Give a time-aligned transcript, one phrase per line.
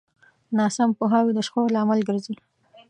[0.57, 2.35] ناسم پوهاوی د شخړو لامل ګرځي.